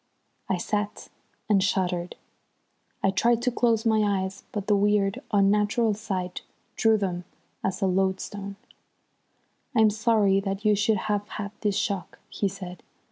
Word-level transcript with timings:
I 0.49 0.57
sat 0.57 1.09
and 1.47 1.61
shuddered. 1.63 2.15
I 3.03 3.11
tried 3.11 3.43
to 3.43 3.51
close 3.51 3.85
my 3.85 4.01
eyes, 4.23 4.45
but 4.51 4.65
the 4.65 4.75
weird, 4.75 5.21
unnatural 5.31 5.93
sight 5.93 6.41
drew 6.75 6.97
them 6.97 7.23
as 7.63 7.83
a 7.83 7.85
lodestone. 7.85 8.55
"I'm 9.75 9.91
sorry 9.91 10.39
that 10.39 10.65
you 10.65 10.73
should 10.75 10.97
have 11.05 11.27
had 11.37 11.51
this 11.61 11.75
shock," 11.75 12.17
he 12.29 12.47
said. 12.47 12.81